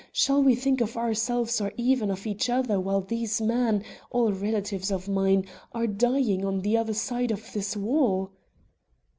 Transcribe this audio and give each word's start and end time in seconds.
Shall 0.11 0.41
we 0.41 0.55
think 0.55 0.81
of 0.81 0.97
ourselves 0.97 1.61
or 1.61 1.71
even 1.77 2.09
of 2.09 2.25
each 2.25 2.49
other 2.49 2.79
while 2.79 3.01
these 3.01 3.39
men, 3.39 3.83
all 4.09 4.31
relatives 4.33 4.91
of 4.91 5.07
mine, 5.07 5.45
are 5.73 5.85
dying 5.85 6.43
on 6.43 6.61
the 6.61 6.75
other 6.75 6.95
side 6.95 7.29
of 7.29 7.53
this 7.53 7.77
wall?" 7.77 8.31